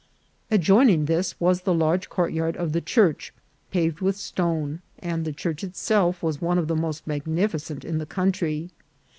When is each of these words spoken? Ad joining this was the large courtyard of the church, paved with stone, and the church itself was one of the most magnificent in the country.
Ad 0.49 0.61
joining 0.63 1.05
this 1.05 1.39
was 1.39 1.61
the 1.61 1.75
large 1.75 2.09
courtyard 2.09 2.57
of 2.57 2.71
the 2.71 2.81
church, 2.81 3.31
paved 3.69 4.01
with 4.01 4.15
stone, 4.17 4.81
and 4.97 5.25
the 5.25 5.31
church 5.31 5.63
itself 5.63 6.23
was 6.23 6.41
one 6.41 6.57
of 6.57 6.67
the 6.67 6.75
most 6.75 7.05
magnificent 7.05 7.85
in 7.85 7.99
the 7.99 8.07
country. 8.07 8.71